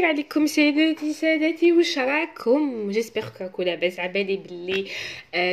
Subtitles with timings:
[0.00, 4.86] الخير عليكم سيداتي سادتي واش راكم j'espère راكم لاباس عبالي بلي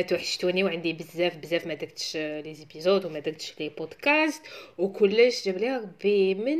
[0.02, 4.42] توحشتوني وعندي بزاف بزاف ما درتش les épisodes وما درتش les podcasts
[4.78, 6.58] وكلش جاب لي ربي من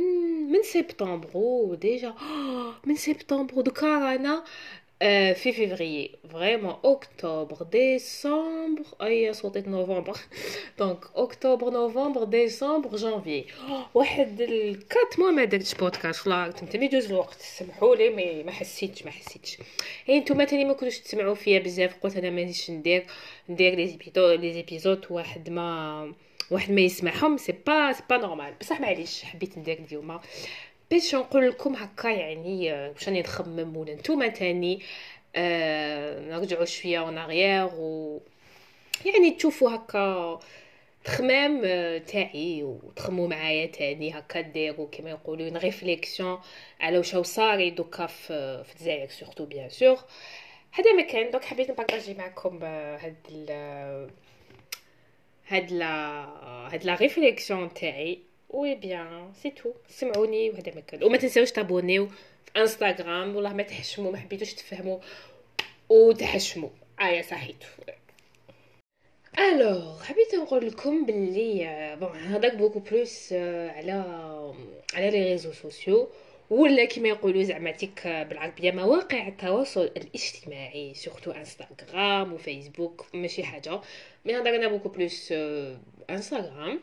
[0.51, 2.13] من سبتمبر déjà
[2.85, 4.43] من سبتمبر دوكا رانا
[5.03, 10.17] Euh, في فيفري vraiment اكتوبر ديسمبر اي صوتيت نوفمبر
[10.79, 13.45] donc اكتوبر نوفمبر ديسمبر جانفي
[13.93, 19.03] واحد الكات موا ما درتش بودكاست لا تمتمي دوز الوقت سمحوا لي مي ما حسيتش
[19.05, 19.57] ما حسيتش
[20.09, 23.05] اي نتوما تاني ما كنتوش تسمعوا فيا بزاف قلت أنا مانيش ندير
[23.49, 26.13] ندير لي زيبيزود لي زيبيزود واحد ما
[26.51, 30.19] واحد ما يسمعهم سي با سي با نورمال بصح معليش حبيت ندير اليوم
[30.91, 34.81] باش نقول لكم هكا يعني واش راني نخمم ولا نتوما تاني
[35.35, 37.17] آه نرجعوا شوية اون
[37.73, 38.19] و
[39.05, 40.39] يعني تشوفوا هكا
[41.03, 41.61] تخمام
[41.97, 46.39] تاعي وتخمو معايا تاني هكا ديروا كما يقولوا une réflexion
[46.79, 49.97] على واش صاري دوكا في الجزائر surtout bien sûr
[50.71, 54.09] هذا ما كان donc حبيت نبارطاجي معكم هاد ال
[55.47, 55.85] هاد la
[56.73, 58.28] هاد la réflexion تاعي.
[58.49, 63.63] oui bien c'est tout سمعوني وهذا ما كان وما تنساوش تابونيو في انستغرام والله ما
[63.63, 64.99] تحشموا ما حبيتوش تفهموا
[65.89, 66.69] وتحشموا
[67.01, 67.67] ايا صحيتو
[69.39, 73.93] alors حبيت نقول لكم باللي bon هذاك beaucoup plus على
[74.93, 76.09] على les réseaux sociaux
[76.49, 83.81] ولا كما يقولوا زعما تيك بالعربيه مواقع التواصل الاجتماعي surtout انستغرام وفيسبوك ماشي حاجة
[84.25, 85.33] mais هضرنا beaucoup plus
[86.09, 86.79] انستغرام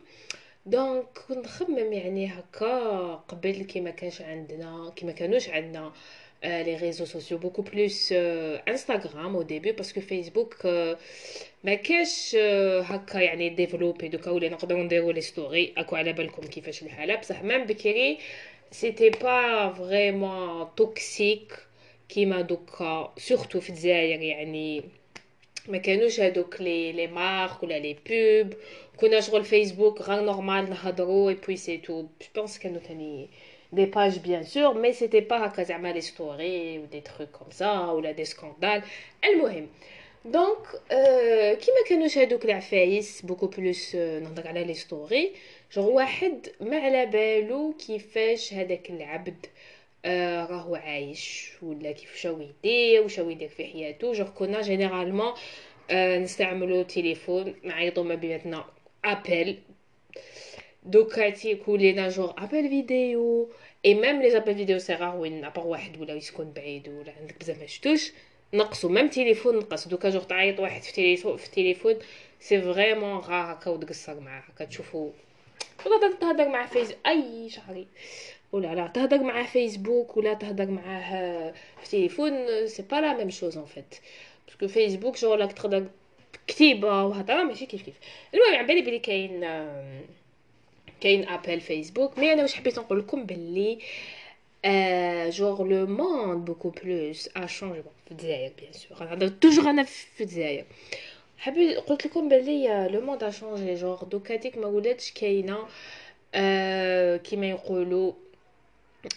[0.67, 5.93] donc كنت نخمم يعني هكا قبل كي ما كانش عندنا كي ما كانوش عندنا
[6.45, 8.13] les réseaux sociaux beaucoup plus
[8.69, 10.67] انستغرام au début parce que فيسبوك
[11.65, 12.37] ما كاش
[12.83, 17.15] هكا يعني développé دوكا ولا نقدروا نديروا les stories اكو على بالكم كيفاش الحالة.
[17.17, 18.19] بصح même بكري
[18.71, 21.53] c'était pas vraiment toxique
[22.09, 24.85] كيما دوكا surtout في الجزائر يعني.
[25.69, 28.55] ما كانوش هادوك les les marques ولا les pubs
[28.97, 33.29] كنا شغل فيسبوك غير normal نهضروا et puis c'est tout je pense كانوا تاني
[33.73, 37.51] des pages bien sûr mais c'était pas هكا زعما les stories و des trucs comme
[37.51, 38.83] ça ولا des scandales
[39.25, 39.69] المهم
[40.25, 45.33] donc euh, كيما كانوش هادوك العفايس beaucoup plus euh, نهضر على les stories
[45.73, 49.47] genre واحد ما على بالو كيفاش هذاك العبد
[50.07, 54.13] آه راهو عايش ولا كيفاش يدير واش يدير في حياته.
[54.13, 55.33] جوغ كنا généralement
[55.93, 58.65] نستعملو تليفون نعيطو ما بيناتنا
[59.05, 59.59] ابل
[60.83, 63.51] دوكا تيكون لينا جوغ ابل فيديو
[63.85, 67.41] اي ميم لي ابل فيديو سي رار وين ابار واحد ولا يسكن بعيد ولا عندك
[67.41, 68.13] بزاف ما شفتوش.
[68.55, 69.89] نقصوا ميم تليفون نقص.
[69.89, 71.95] دوكا جوغ تعيط واحد في تليفون في تليفون
[72.41, 74.43] سي فريمون راه هكا وتقصر معاه.
[74.49, 75.11] هكا تشوفو.
[75.87, 77.87] ولا تهضر مع فيس أي شهري.
[78.53, 81.53] ولا لا تهضر مع فيسبوك ولا تهضر معاه
[81.83, 83.95] في تليفون سي با لا ميم شوز ان فيت
[84.47, 85.87] parce que فيسبوك شغل تقدر
[86.47, 87.95] كتيبه وهضره ماشي كيف كيف.
[88.35, 89.41] المهم على بالي بلي كاين
[91.01, 93.79] كاين ابل فيسبوك mais أنا واش حبيت نقول لكم باللي
[95.31, 100.21] genre le monde beaucoup plus a changé في الجزائر bien sûr أنا toujours أنا في
[100.21, 100.65] الجزائر.
[101.39, 105.59] حبيت قلت لكم باللي le monde a changé genre دوكا ديك ما ولاتش كاينة
[107.19, 108.13] كيما يقولوا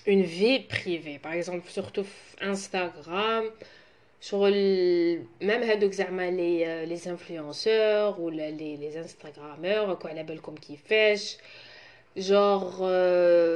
[0.05, 1.19] une vie privée.
[1.19, 2.05] Par exemple surtout
[2.41, 3.45] Instagram
[4.21, 4.53] شغل
[5.41, 11.37] même هادوك زعما les les influenceurs ولا les les instagrameurs راكو على بالكم كيفاش
[12.17, 12.85] جوغ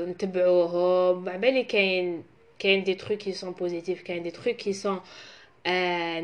[0.05, 2.23] نتبعوهم بالي كاين
[2.59, 5.01] كاين des trucs qui sont positifs كاين des trucs qui sont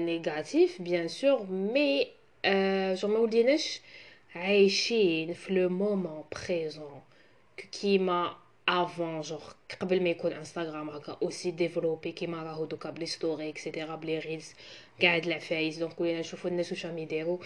[0.06, 2.08] négatifs bien sûr mais
[2.96, 3.82] genre ما وليناش
[4.36, 7.02] عايشين في le moment présent
[7.82, 8.36] كيما
[8.70, 9.44] avant genre
[9.82, 13.96] قبل ما يكون انستغرام هكا aussi développé كيما راهو دوكا ب les stories et cetera
[13.96, 14.54] ب les reels
[15.02, 17.38] قاعد العفايس donc ولينا نشوفو الناس واش راهم يديروا.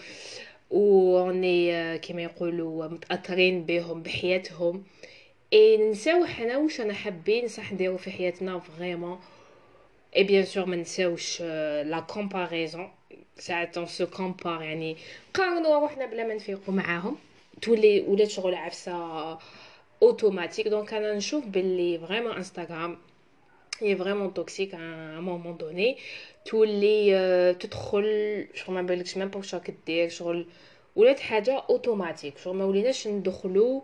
[0.70, 4.84] وني كيما يقولوا متأثرين بهم بحياتهم.
[5.52, 9.18] اي ننساو حنا واش أنا حابين صح نديرو في حياتنا vraiment
[10.16, 12.90] et bien sûr ما نساوش la comparaison
[13.38, 14.96] ساعات on se compare يعني
[15.34, 17.16] قارنوا روحنا بلا ما نفيقوا معاهم.
[17.62, 19.38] تولي ولات شغل عفسة
[20.02, 20.68] automatique.
[20.68, 22.98] Donc أنا نشوف باللي vraiment انستغرام
[23.80, 24.78] هي vraiment toxique à
[25.20, 25.96] un moment donné
[26.44, 30.46] تولي تدخل شغل ما بالكش même pas واش راك دير شغل
[30.96, 33.82] ولات حاجة اوتوماتيك شغل ما وليناش ندخلو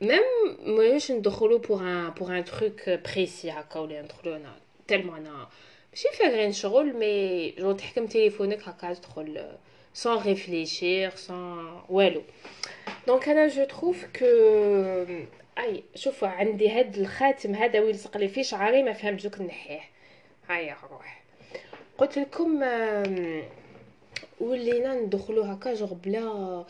[0.00, 0.20] même
[0.66, 4.56] موليناش ندخلو pour un pour un truc précis هكا ولا ندخلو أنا
[4.88, 5.48] tellement أنا
[5.92, 9.56] ماشي فاغرين شغل mais genre تحكم تليفونك هكا تدخل
[9.94, 12.22] sans réfléchir sans والو
[13.06, 14.26] donc أنا je trouve que
[15.58, 19.80] et شوفوا عندي هاد الخاتم هذا وين لصق لي فيه شعري ما فهمت دوك نحيه
[20.48, 21.22] هيا روح
[21.98, 22.62] قلت لكم
[24.40, 26.64] ولينا ندخلو هكا جوغ بلا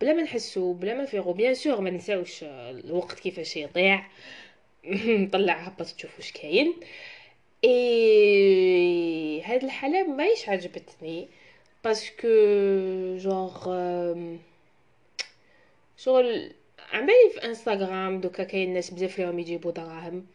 [0.00, 4.06] بلا ما نحسو بلا ما فيغو bien sûr ما نساوش الوقت كيفاش يضيع.
[5.24, 6.74] نطلع هبط تشوف واش كاين.
[7.64, 11.28] إي هاد الحالة ماهيش عجبتني.
[11.84, 12.28] parce que
[13.16, 13.64] genre
[15.96, 16.52] شغل
[16.92, 20.26] عمالي في انستغرام دوكا كاين ناس بزاف فيهم يجيبو دراهم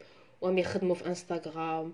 [0.41, 1.93] وهم يخدموا في انستغرام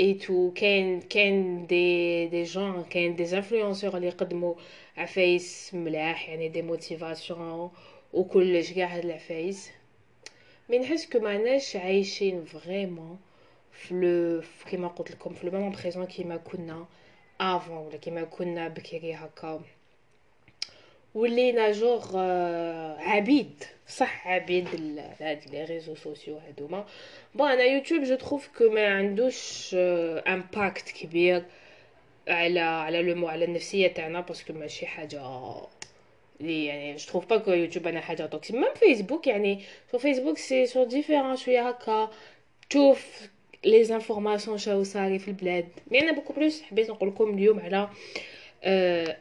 [0.00, 4.54] et tout كاين كاين des des jeunes كاين des influenceurs اللي يقدموا
[4.96, 7.70] عفايس ملاح يعني des motivations
[8.12, 9.70] وكلش كاع هاد العفايس
[10.68, 13.18] mais نحس que ماناش عايشين vraiment
[13.72, 16.86] في le كيما قلت لكم في le moment présent كيما كنا
[17.40, 19.60] avant ولا كيما كنا بكري هكا
[21.14, 22.18] ولينا جوغ
[22.98, 24.68] عبيد صح عبيد
[25.20, 26.84] هاد les réseaux sociaux هادوما
[27.34, 29.70] bon أنا يوتيوب je trouve que ما عندوش
[30.28, 31.44] impact كبير
[32.28, 35.22] على على le على النفسيه تاعنا parce que ماشي حاجة
[36.40, 39.60] لي يعني je trouve pas que يوتيوب أنا حاجة toxique même فيسبوك يعني
[39.92, 42.10] ce فيسبوك c'est ce différent شوية هكا
[42.70, 43.28] تشوف
[43.64, 47.88] les informations شاو صاري في البلاد mais أنا beaucoup plus حبيت نقول لكم اليوم على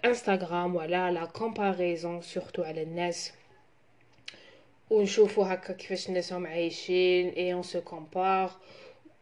[0.06, 3.34] انستغرام ولا la comparaison surtout على الناس
[4.90, 8.52] ونشوفوا هكا كيفاش الناس هم عايشين et on se compare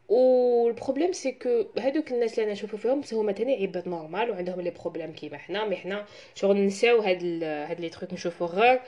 [0.09, 4.31] و ال problème c'est que هادوك الناس اللي أنا نشوفو فيهم هما تاني عباد normal
[4.31, 6.05] وعندهم les problèmes كيما حنا mais حنا
[6.35, 7.43] شغل نساو هاد ال...
[7.43, 8.79] هاد les trucs نشوفو غير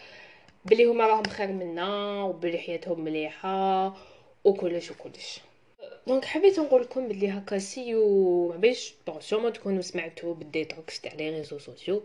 [0.66, 3.94] بلي هما راهم خير منا وبلي حياتهم مليحه
[4.44, 5.40] وكلش وكلش
[6.10, 11.14] donc حبيت نقول لكم بلي هكا سيو باش bon sûrement تكونوا سمعتوا بال détox تاع
[11.14, 12.02] les réseaux sociaux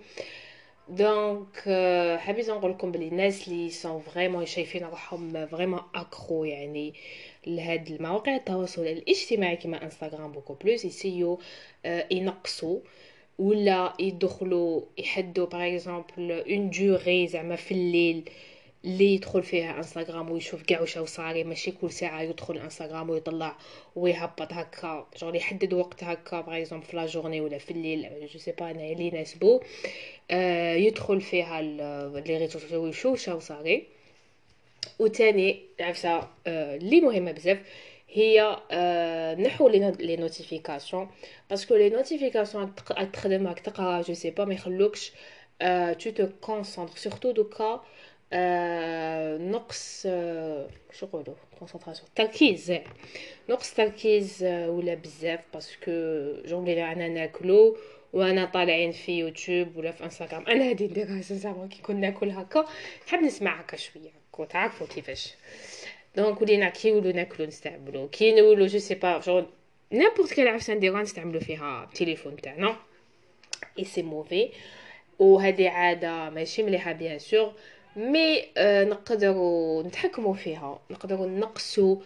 [0.88, 1.56] donc
[2.18, 6.94] حبيت نقول لكم بلي الناس اللي sont vraiment شايفين روحهم vraiment accros يعني
[7.46, 11.40] لهاد المواقع التواصل الاجتماعي كما انستغرام beaucoup plus يسيو
[12.10, 12.78] ينقصوا
[13.38, 18.30] ولا يدخلوا يحدوا par exemple une durée زعما في الليل.
[18.84, 23.56] اللي يدخل فيها انستغرام ويشوف كاع واش صاري ماشي كل ساعة يدخل انستغرام ويطلع
[23.96, 28.38] ويهبط هكا جوني يحدد وقت هكا par exemple في la journée ولا في الليل je
[28.38, 29.60] sais pas أنا اللي يناسبو
[30.30, 33.86] آه يدخل فيها les réseaux sociaux ويشوف شاو صاري.
[34.98, 37.58] وتاني عفسة آه اللي مهمة بزاف
[38.08, 41.10] هي آه نحو les notifications
[41.50, 42.74] parce que les notifications
[43.12, 45.12] تخدم راك تقرا je sais pas ما يخلوكش
[45.62, 47.84] آه tu te concentres surtout دوكا
[48.34, 52.72] آه نقص آه شو نقولوا concentration تركيز.
[53.48, 55.92] نقص تركيز آه ولا بزاف parce que
[56.46, 57.76] général أنا ناكلو
[58.12, 62.64] وأنا طالعين في يوتيوب ولا في انستغرام أنا هادي نديرها زعما كي كنا ناكل هكا
[63.06, 64.10] نحب نسمع هكا شوية.
[64.48, 65.34] تعرفوا كيفاش.
[66.16, 68.08] donc ولينا كي نولو ناكلو نستعملو.
[68.08, 69.46] كي نولو je sais pas genre
[69.92, 72.76] n'importe quelle عفسه نديروها نستعملو فيها التليفون تاعنا.
[73.78, 74.50] et c'est mauvais
[75.18, 77.52] وهذه عادة ماشي مليحة bien sûr
[77.96, 80.80] mais آه نقدروا نتحكموا فيها.
[80.90, 81.96] نقدروا نقصوا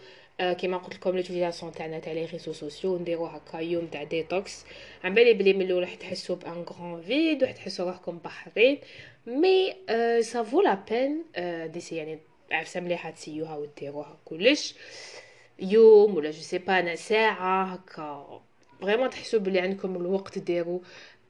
[0.40, 4.64] آه كيما قلت لكم l'utilisation تاعنا تاع les réseaux sociaux نديرو هكا يوم تاع détox
[5.04, 8.78] عم بالي بلي من الأول راح تحسوا بأن grand vide راح تحسوا روحكم بحرين.
[9.26, 12.18] mais آه ça vaut la peine آه d'essayer يعني
[12.52, 14.74] عفسه مليحة تسيوها وديروها كلش.
[15.58, 18.40] يوم ولا je sais pas أنا ساعة هكا.
[18.80, 20.80] vraiment تحسوا بلي عندكم الوقت ديروا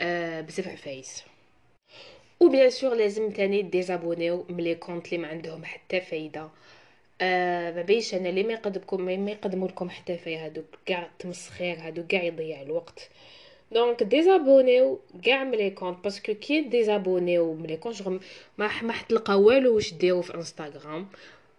[0.00, 1.22] آه بزاف عفايس
[2.40, 6.48] و bien sûr لازم تاني ديزابونيو من les comptes اللي ما عندهم حتى فايدة.
[7.20, 10.44] آه ما بيش أنا اللي ما يقدمكم ما يقدموا لكم حتى فايدة.
[10.44, 13.10] هادوك كاع تمسخير هادوك كاع يضيع الوقت.
[13.72, 18.08] donc ديزابونيو كاع من les comptes parce que كي ديزابونيو من les comptes
[18.58, 21.08] ما ما حتلقى والو واش ديروا في انستغرام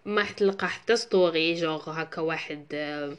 [0.06, 3.14] ما حتلقى حتى story genre هكا واحد آه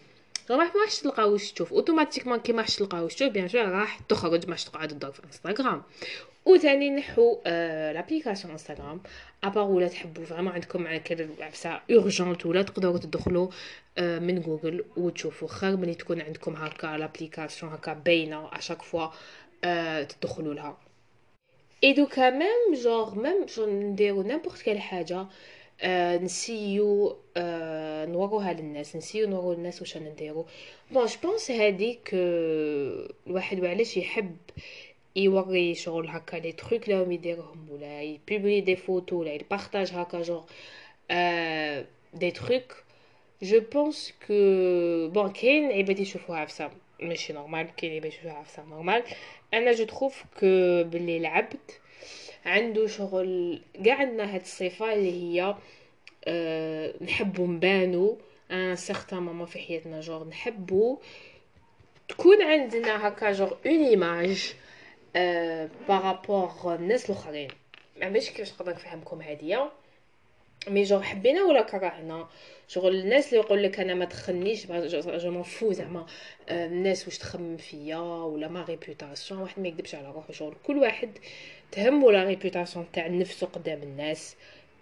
[0.50, 1.72] راح ما تلقى واش تشوف.
[1.72, 5.82] automatiquement كي ما تلقى واش تشوف bien sûr راح تخرج ما تقعد تدور في انستغرام
[6.44, 9.00] وثاني نحو آه l'application انستغرام
[9.44, 13.48] à part ولا تحبوا vraiment عندكم هكا عفسة urgente ولا تقدروا تدخلوا
[13.98, 15.48] آه من جوجل وتشوفوا.
[15.48, 19.08] خير ملي تكون عندكم هكا l'application هكا باينة à chaque fois
[19.64, 20.78] آه تدخلوا لها.
[21.84, 25.26] اي دوكا ميم جوغ ميم نديرو n'importe quelle حاجة
[25.82, 30.46] آه نسيو آه نوروها للناس نسيو نورو للناس واش نديرو.
[30.90, 32.10] bon je pense هذيك
[33.26, 34.36] الواحد وعلاش يحب
[35.16, 39.40] يوري شغل هكا les trucs اللي راهم يديرهم ولا ي publie des photos ولا ي
[39.40, 40.44] partage هكا genre
[42.14, 42.76] des trucs.
[43.42, 44.34] je pense que
[45.08, 46.70] bon كاين عباد يشوفوها عفسه
[47.02, 49.02] ماشي normal كاين اللي باش عارف normal
[49.54, 50.46] أنا je trouve que
[50.84, 51.58] بلي العبد
[52.44, 55.54] عنده شغل كاع عندنا هاد الصفه اللي هي
[56.24, 58.18] أه نحبو نبانو.
[58.50, 60.98] un certain moment في حياتنا جور نحبو
[62.08, 64.54] تكون عندنا هكا genre une image
[65.88, 67.48] par rapport الناس الأخرين.
[68.00, 69.70] ما باش كيفاش نقدر نفهمكم هادية.
[70.68, 72.28] mais genre حبينا ولا كرهنا؟
[72.68, 76.06] شغل الناس اللي يقول لك أنا ما تخصنيش je m'en fous زعما.
[76.50, 80.32] الناس واش تخمم فيا ولا ma réputation واحد ما يكذبش على روحو.
[80.32, 81.18] شغل كل واحد
[81.72, 84.36] تهمو la réputation تاع نفسه قدام الناس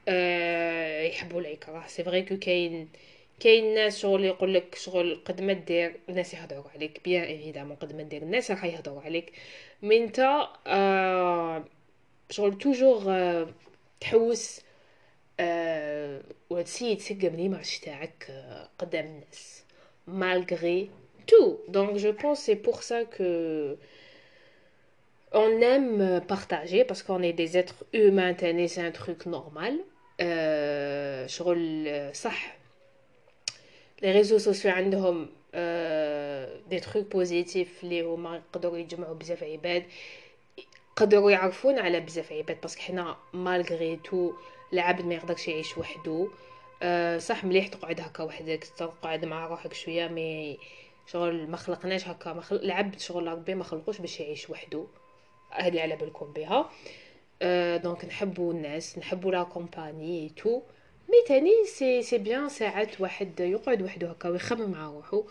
[0.08, 2.88] أه يحبوا ولا يكره c'est vrai que كاين
[3.40, 7.00] كاين ناس شغل يقول لك شغل قد ما دير الناس يهضروا عليك.
[7.04, 9.32] bien évidemment قد ما دير الناس راح يهضروا عليك.
[9.82, 11.64] mais نتا أه
[12.30, 13.48] شغل toujours أه
[14.00, 14.60] تحوس
[15.40, 18.26] أه وتسيي تسقم l'image تاعك
[18.78, 19.64] قدام الناس.
[20.26, 20.88] Malgré
[21.26, 21.60] tout.
[21.68, 23.76] Donc je pense c'est pour ça que
[25.32, 29.74] on aime partager parce qu'on est des êtres humains c'est un truc normal.
[31.26, 32.56] شغل صح
[34.02, 35.28] les réseaux sociaux عندهم
[36.70, 39.84] des trucs positifs اللي هما يقدروا يجمعوا بزاف عباد
[40.90, 44.32] يقدروا يعرفون على بزاف عباد parce que حنا malgré tout
[44.72, 46.28] العبد ما يقدرش يعيش وحده
[46.82, 50.58] أه صح مليح تقعد هكا وحدك تقعد مع روحك شوية mais
[51.06, 54.86] شغل ما خلقناش هكا ما خلق العبد شغل ربي ما خلقوش باش يعيش وحده
[55.50, 56.70] هذه على بالكم بها.
[57.42, 60.62] أه donc نحبوا الناس نحبوا la compagnie tout
[61.08, 65.24] mais تاني c'est c'est bien ساعات واحد يقعد وحده هكا ويخمم مع روحو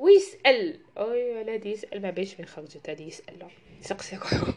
[0.00, 0.78] ويسأل.
[0.98, 3.46] oui ولادي يسأل ما باش من خرجت هادي يسأل.
[3.80, 4.52] يسقسي روحو.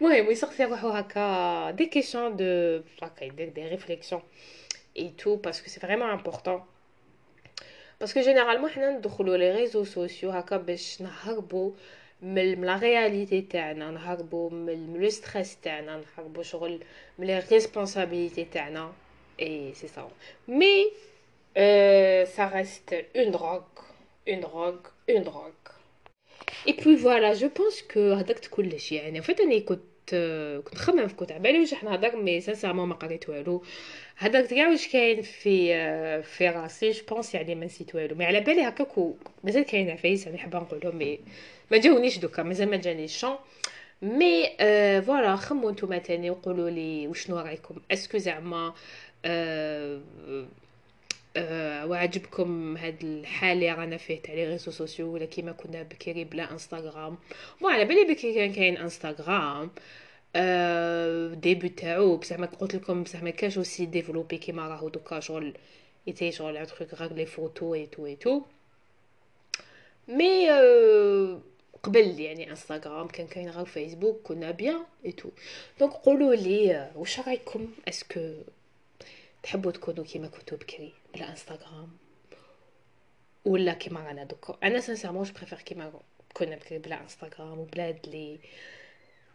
[0.00, 1.70] المهم يسقسي روحو هكا.
[1.70, 6.64] des questions de هكا يدير des réflexions et tout parce que c'est vraiment important
[8.00, 11.74] parce que généralement حنا ندخلو les réseaux sociaux هكا باش نهربو
[12.22, 16.84] من la réalité تاعنا نهربو من le stress تاعنا نهربو شغل
[17.18, 18.92] من les responsabilités تاعنا.
[19.40, 20.10] اي سي سا
[20.48, 20.92] مي
[22.36, 23.78] ça reste une drogue
[24.26, 25.68] une drogue une drogue.
[26.68, 29.80] Et puis voilà je pense que هدرت كلش يعني فات اني كنت
[30.64, 33.62] كنت نخمم في كتب بالي واش نهضر mais sincèrement ما قريت والو.
[34.18, 38.14] هدرت كاع واش كاين في في راسي je pense يعني ما نسيت والو.
[38.14, 38.88] mais على بالي هكاك
[39.44, 41.20] مازال كاين عفايس يعني حابه نقولهم mais
[41.70, 43.36] ما جاونيش دوكا مازال ما جانيش شون.
[44.02, 48.74] mais آه خمو نتوما تاني وقولوا لي وشنو رأيكم؟ est-ce que زعما
[49.24, 50.00] آه
[51.36, 56.24] أه وعجبكم هاد الحال اللي رانا فيه تاع les réseaux sociaux ولا كيما كنا بكري
[56.24, 57.18] بلا انستغرام
[57.60, 59.70] bon على بالي بكري كان كاين انستغرام
[60.36, 65.20] أه début تاعو بصح ما قلت لكم بصح ما كانش aussi développé كيما راهو دوكا
[65.20, 65.54] شغل
[66.08, 68.42] était شغل un truc غير les photos et tout et tout
[70.08, 71.40] mais أه
[71.82, 75.28] قبل يعني انستغرام كان كاين غير فيسبوك كنا bien et tout
[75.80, 78.20] donc قولوا لي واش رايكم؟ est-ce que
[79.42, 81.90] تحبوا تكونوا كيما كنتو بكري بلا انستغرام
[83.44, 85.92] ولا كيما رانا دوكا أنا sincèrement je préfère كيما
[86.34, 88.38] كنا بكري بلا انستغرام وبلا هاد les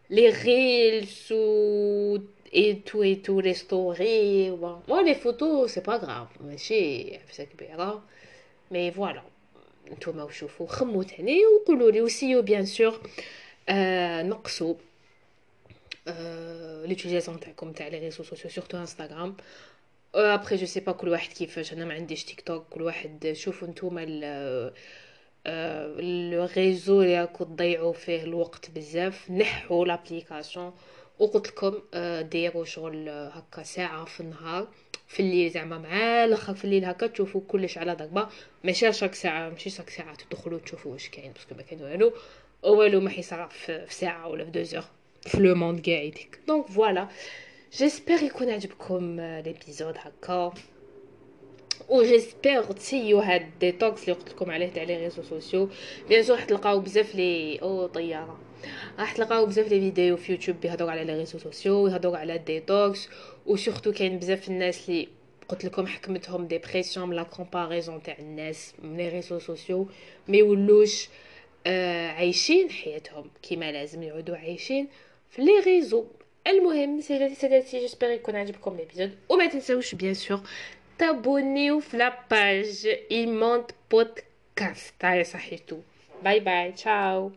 [0.09, 2.19] les reels و
[2.55, 8.03] et tout et tout les stories و les photos c'est pas grave ماشي عفسه كبيره
[8.71, 9.23] mais voilà
[9.91, 13.01] نتوما وشوفوا خمو تاني وقولوا لي وسيو bien sûr
[13.69, 14.75] آه نقصوا
[16.07, 19.35] آه l'utilisation تاعكم تاع les réseaux sociaux surtout انستغرام
[20.15, 21.73] après je sais pas كل واحد كيفاش.
[21.73, 24.05] أنا ما عنديش تيك توك كل واحد شوفوا نتوما
[25.99, 29.31] le réseau اللي راكو تضيعوا فيه الوقت بزاف.
[29.31, 30.73] نحوا l'application
[31.19, 31.81] وقلت لكم
[32.29, 34.67] ديروا شغل هكا ساعة في النهار.
[35.07, 38.27] في الليل زعما مع الآخر في الليل هكا تشوفوا كلش على ضربة.
[38.63, 40.15] ماشي chaque ساعة ماشي chaque ساعة.
[40.15, 42.13] تدخلوا تشوفوا واش كاين parce que ما كاين والو.
[42.63, 44.83] والو ما حيصرا في ساعة ولا في deux heures
[45.21, 47.07] في le monde كاع يديك donc voilà
[47.73, 50.53] j'espère يكون عجبكم l'épisode هكا
[51.89, 55.69] و j'espère تسيو هاد détox اللي قلت لكم عليه تاع les réseaux sociaux
[56.09, 58.39] bien sûr راح تلقاو بزاف لي أو طياره
[58.99, 62.48] راح تلقاو بزاف les vidéos في يوتيوب يهضروا على les réseaux sociaux يهضروا على ال
[62.48, 63.09] détox
[63.45, 65.07] و surtout كاين بزاف الناس اللي
[65.49, 69.87] قلت لكم حكمتهم dépression من la comparaison تاع الناس من les réseaux sociaux
[70.27, 71.09] ما يولوش
[71.67, 74.87] آه عايشين حياتهم كيما لازم يعودوا عايشين
[75.29, 76.05] في les réseaux
[76.47, 80.39] المهم سيداتي سادتي j'espère يكون عجبكم l'épisode وما تنساوش bien sûr
[80.97, 85.77] تابونيو في la page ايموند بودكاست هاي صحيتو
[86.23, 87.31] bye bye ciao